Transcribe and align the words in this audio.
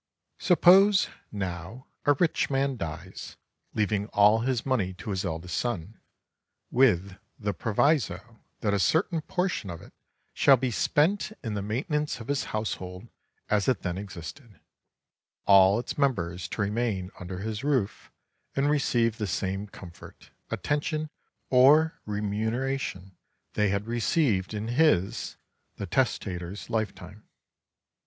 Suppose, 0.39 1.09
now, 1.31 1.85
a 2.07 2.13
rich 2.13 2.49
man 2.49 2.75
dies, 2.75 3.37
leaving 3.75 4.07
all 4.07 4.39
his 4.39 4.65
money 4.65 4.95
to 4.95 5.11
his 5.11 5.23
eldest 5.23 5.55
son, 5.55 5.99
with 6.71 7.17
the 7.37 7.53
proviso 7.53 8.39
that 8.61 8.73
a 8.73 8.79
certain 8.79 9.21
portion 9.21 9.69
of 9.69 9.79
it 9.79 9.93
shall 10.33 10.57
be 10.57 10.71
spent 10.71 11.33
in 11.43 11.53
the 11.53 11.61
maintenance 11.61 12.19
of 12.19 12.29
his 12.29 12.45
household 12.45 13.09
as 13.47 13.67
it 13.67 13.83
then 13.83 13.95
existed, 13.99 14.59
all 15.45 15.77
its 15.77 15.99
members 15.99 16.47
to 16.47 16.61
remain 16.63 17.11
under 17.19 17.37
his 17.37 17.63
roof, 17.63 18.11
and 18.55 18.71
receive 18.71 19.19
the 19.19 19.27
same 19.27 19.67
comfort, 19.67 20.31
attention, 20.49 21.11
or 21.51 22.01
remuneration 22.07 23.15
they 23.53 23.69
had 23.69 23.85
received 23.85 24.55
in 24.55 24.69
his 24.69 25.35
(the 25.75 25.85
testator's) 25.85 26.71
lifetime. 26.71 27.23